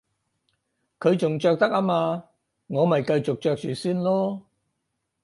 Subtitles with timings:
[0.99, 2.23] 佢仲着得吖嘛，
[2.65, 4.41] 我咪繼續着住先囉